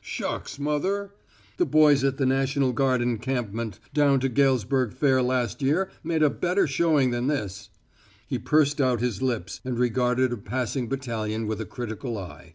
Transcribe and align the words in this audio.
"Shucks, 0.00 0.58
mother! 0.58 1.12
The 1.58 1.66
boys 1.66 2.02
at 2.02 2.16
the 2.16 2.24
national 2.24 2.72
guard 2.72 3.02
encampment 3.02 3.78
down 3.92 4.20
to 4.20 4.30
Galesburg 4.30 4.94
fair 4.94 5.20
last 5.20 5.60
year 5.60 5.90
made 6.02 6.22
a 6.22 6.30
better 6.30 6.66
showing 6.66 7.10
than 7.10 7.26
this." 7.26 7.68
He 8.26 8.38
pursed 8.38 8.80
out 8.80 9.02
his 9.02 9.20
lips 9.20 9.60
and 9.66 9.78
regarded 9.78 10.32
a 10.32 10.38
passing 10.38 10.88
battalion 10.88 11.46
with 11.46 11.60
a 11.60 11.66
critical 11.66 12.16
eye. 12.16 12.54